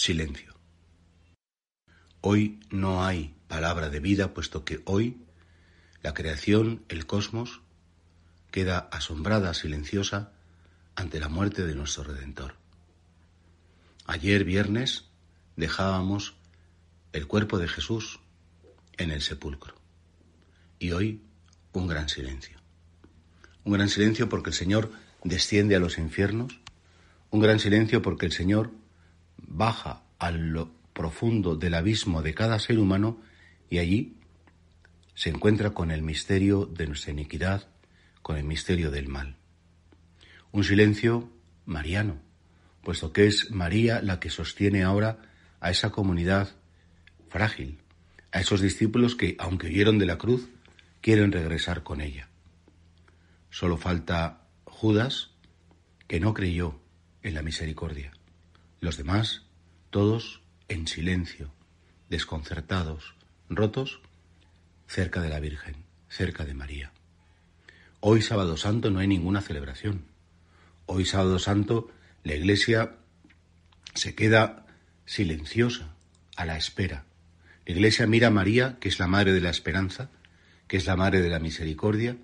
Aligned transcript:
Silencio. 0.00 0.54
Hoy 2.22 2.58
no 2.70 3.04
hay 3.04 3.34
palabra 3.48 3.90
de 3.90 4.00
vida, 4.00 4.32
puesto 4.32 4.64
que 4.64 4.80
hoy 4.86 5.26
la 6.00 6.14
creación, 6.14 6.82
el 6.88 7.04
cosmos, 7.04 7.60
queda 8.50 8.78
asombrada, 8.78 9.52
silenciosa, 9.52 10.32
ante 10.94 11.20
la 11.20 11.28
muerte 11.28 11.66
de 11.66 11.74
nuestro 11.74 12.04
Redentor. 12.04 12.54
Ayer 14.06 14.44
viernes 14.44 15.04
dejábamos 15.56 16.34
el 17.12 17.26
cuerpo 17.26 17.58
de 17.58 17.68
Jesús 17.68 18.20
en 18.96 19.10
el 19.10 19.20
sepulcro. 19.20 19.74
Y 20.78 20.92
hoy 20.92 21.20
un 21.74 21.86
gran 21.86 22.08
silencio. 22.08 22.58
Un 23.64 23.74
gran 23.74 23.90
silencio 23.90 24.30
porque 24.30 24.48
el 24.48 24.56
Señor 24.56 24.90
desciende 25.24 25.76
a 25.76 25.78
los 25.78 25.98
infiernos. 25.98 26.58
Un 27.28 27.40
gran 27.40 27.60
silencio 27.60 28.00
porque 28.00 28.24
el 28.24 28.32
Señor 28.32 28.70
baja 29.50 30.04
a 30.18 30.30
lo 30.30 30.72
profundo 30.94 31.56
del 31.56 31.74
abismo 31.74 32.22
de 32.22 32.32
cada 32.32 32.58
ser 32.58 32.78
humano 32.78 33.20
y 33.68 33.78
allí 33.78 34.16
se 35.14 35.28
encuentra 35.28 35.70
con 35.70 35.90
el 35.90 36.02
misterio 36.02 36.64
de 36.64 36.86
nuestra 36.86 37.12
iniquidad, 37.12 37.68
con 38.22 38.36
el 38.36 38.44
misterio 38.44 38.90
del 38.90 39.08
mal. 39.08 39.36
Un 40.52 40.64
silencio 40.64 41.30
mariano, 41.66 42.18
puesto 42.82 43.12
que 43.12 43.26
es 43.26 43.50
María 43.50 44.00
la 44.00 44.18
que 44.18 44.30
sostiene 44.30 44.82
ahora 44.82 45.18
a 45.60 45.70
esa 45.70 45.90
comunidad 45.90 46.48
frágil, 47.28 47.78
a 48.32 48.40
esos 48.40 48.60
discípulos 48.60 49.14
que, 49.14 49.36
aunque 49.38 49.66
huyeron 49.66 49.98
de 49.98 50.06
la 50.06 50.16
cruz, 50.16 50.48
quieren 51.00 51.32
regresar 51.32 51.82
con 51.82 52.00
ella. 52.00 52.28
Solo 53.50 53.76
falta 53.76 54.46
Judas, 54.64 55.30
que 56.06 56.20
no 56.20 56.34
creyó 56.34 56.80
en 57.22 57.34
la 57.34 57.42
misericordia. 57.42 58.12
Los 58.80 58.96
demás, 58.96 59.42
todos 59.90 60.40
en 60.68 60.86
silencio, 60.86 61.52
desconcertados, 62.08 63.14
rotos, 63.50 64.00
cerca 64.86 65.20
de 65.20 65.28
la 65.28 65.38
Virgen, 65.38 65.84
cerca 66.08 66.46
de 66.46 66.54
María. 66.54 66.92
Hoy 68.00 68.22
sábado 68.22 68.56
santo 68.56 68.90
no 68.90 69.00
hay 69.00 69.06
ninguna 69.06 69.42
celebración. 69.42 70.06
Hoy 70.86 71.04
sábado 71.04 71.38
santo 71.38 71.90
la 72.24 72.34
iglesia 72.34 72.96
se 73.94 74.14
queda 74.14 74.66
silenciosa, 75.04 75.94
a 76.36 76.46
la 76.46 76.56
espera. 76.56 77.04
La 77.66 77.74
iglesia 77.74 78.06
mira 78.06 78.28
a 78.28 78.30
María, 78.30 78.78
que 78.80 78.88
es 78.88 78.98
la 78.98 79.06
madre 79.06 79.34
de 79.34 79.42
la 79.42 79.50
esperanza, 79.50 80.08
que 80.66 80.78
es 80.78 80.86
la 80.86 80.96
madre 80.96 81.20
de 81.20 81.28
la 81.28 81.38
misericordia. 81.38 82.16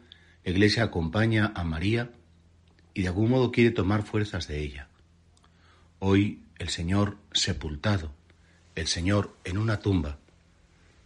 La 0.42 0.52
iglesia 0.52 0.84
acompaña 0.84 1.52
a 1.54 1.64
María 1.64 2.12
y 2.94 3.02
de 3.02 3.08
algún 3.08 3.28
modo 3.28 3.52
quiere 3.52 3.72
tomar 3.72 4.04
fuerzas 4.04 4.48
de 4.48 4.62
ella. 4.62 4.88
Hoy 6.08 6.38
el 6.60 6.68
Señor 6.68 7.16
sepultado, 7.32 8.14
el 8.76 8.86
Señor 8.86 9.36
en 9.42 9.58
una 9.58 9.80
tumba, 9.80 10.20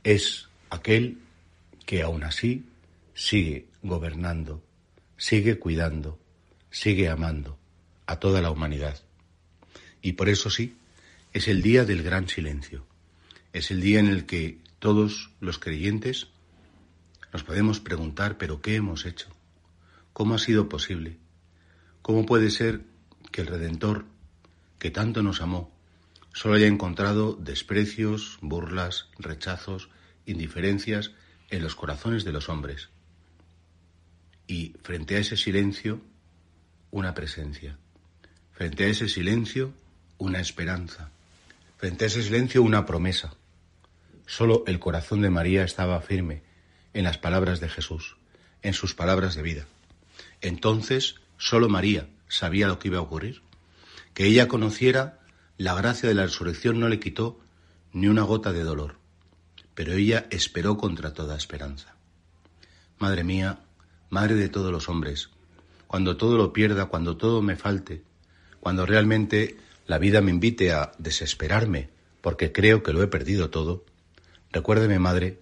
es 0.04 0.50
aquel 0.68 1.16
que 1.86 2.02
aún 2.02 2.22
así 2.22 2.66
sigue 3.14 3.66
gobernando, 3.82 4.62
sigue 5.16 5.58
cuidando, 5.58 6.18
sigue 6.70 7.08
amando 7.08 7.56
a 8.04 8.16
toda 8.16 8.42
la 8.42 8.50
humanidad. 8.50 9.00
Y 10.02 10.12
por 10.12 10.28
eso 10.28 10.50
sí, 10.50 10.76
es 11.32 11.48
el 11.48 11.62
día 11.62 11.86
del 11.86 12.02
gran 12.02 12.28
silencio. 12.28 12.84
Es 13.54 13.70
el 13.70 13.80
día 13.80 14.00
en 14.00 14.08
el 14.08 14.26
que 14.26 14.58
todos 14.80 15.30
los 15.40 15.58
creyentes 15.58 16.26
nos 17.32 17.42
podemos 17.42 17.80
preguntar, 17.80 18.36
pero 18.36 18.60
¿qué 18.60 18.74
hemos 18.74 19.06
hecho? 19.06 19.28
¿Cómo 20.12 20.34
ha 20.34 20.38
sido 20.38 20.68
posible? 20.68 21.16
¿Cómo 22.02 22.26
puede 22.26 22.50
ser 22.50 22.82
que 23.32 23.40
el 23.40 23.46
Redentor, 23.46 24.04
que 24.80 24.90
tanto 24.90 25.22
nos 25.22 25.40
amó, 25.40 25.70
solo 26.32 26.54
haya 26.54 26.66
encontrado 26.66 27.34
desprecios, 27.34 28.38
burlas, 28.40 29.06
rechazos, 29.18 29.90
indiferencias 30.26 31.12
en 31.50 31.62
los 31.62 31.76
corazones 31.76 32.24
de 32.24 32.32
los 32.32 32.48
hombres? 32.48 32.88
Y 34.48 34.74
frente 34.82 35.14
a 35.14 35.18
ese 35.18 35.36
silencio, 35.36 36.00
una 36.90 37.14
presencia. 37.14 37.78
Frente 38.52 38.84
a 38.84 38.88
ese 38.88 39.08
silencio, 39.08 39.72
una 40.18 40.40
esperanza. 40.40 41.10
Frente 41.76 42.04
a 42.04 42.08
ese 42.08 42.22
silencio, 42.22 42.62
una 42.62 42.86
promesa. 42.86 43.34
Solo 44.26 44.64
el 44.66 44.80
corazón 44.80 45.20
de 45.20 45.30
María 45.30 45.62
estaba 45.62 46.00
firme 46.00 46.42
en 46.94 47.04
las 47.04 47.18
palabras 47.18 47.60
de 47.60 47.68
Jesús, 47.68 48.16
en 48.62 48.72
sus 48.72 48.94
palabras 48.94 49.34
de 49.34 49.42
vida. 49.42 49.66
Entonces, 50.40 51.16
solo 51.36 51.68
María 51.68 52.08
sabía 52.28 52.66
lo 52.66 52.78
que 52.78 52.88
iba 52.88 52.98
a 52.98 53.02
ocurrir. 53.02 53.42
Que 54.20 54.26
ella 54.26 54.48
conociera 54.48 55.18
la 55.56 55.74
gracia 55.74 56.06
de 56.06 56.14
la 56.14 56.24
resurrección 56.24 56.78
no 56.78 56.90
le 56.90 57.00
quitó 57.00 57.40
ni 57.94 58.06
una 58.06 58.20
gota 58.20 58.52
de 58.52 58.64
dolor, 58.64 58.96
pero 59.74 59.94
ella 59.94 60.26
esperó 60.28 60.76
contra 60.76 61.14
toda 61.14 61.38
esperanza. 61.38 61.94
Madre 62.98 63.24
mía, 63.24 63.60
Madre 64.10 64.34
de 64.34 64.50
todos 64.50 64.70
los 64.72 64.90
hombres, 64.90 65.30
cuando 65.86 66.18
todo 66.18 66.36
lo 66.36 66.52
pierda, 66.52 66.84
cuando 66.84 67.16
todo 67.16 67.40
me 67.40 67.56
falte, 67.56 68.02
cuando 68.60 68.84
realmente 68.84 69.56
la 69.86 69.96
vida 69.96 70.20
me 70.20 70.32
invite 70.32 70.70
a 70.70 70.92
desesperarme 70.98 71.88
porque 72.20 72.52
creo 72.52 72.82
que 72.82 72.92
lo 72.92 73.02
he 73.02 73.06
perdido 73.06 73.48
todo, 73.48 73.86
recuérdeme, 74.52 74.98
Madre, 74.98 75.40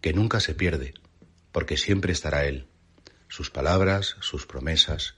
que 0.00 0.14
nunca 0.14 0.40
se 0.40 0.54
pierde, 0.54 0.94
porque 1.52 1.76
siempre 1.76 2.14
estará 2.14 2.46
Él, 2.46 2.68
sus 3.28 3.50
palabras, 3.50 4.16
sus 4.20 4.46
promesas 4.46 5.14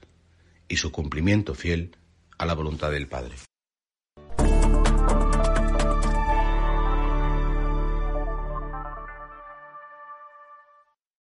y 0.67 0.75
su 0.75 0.91
cumplimiento 0.91 1.55
fiel 1.55 1.95
a 2.37 2.45
la 2.45 2.53
voluntad 2.53 2.91
del 2.91 3.07
Padre. 3.07 3.46